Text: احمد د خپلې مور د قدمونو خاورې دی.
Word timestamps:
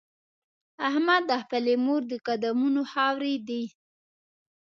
احمد 0.87 1.21
د 1.29 1.31
خپلې 1.43 1.73
مور 1.85 2.01
د 2.11 2.13
قدمونو 2.27 2.81
خاورې 2.91 3.35
دی. 3.47 3.63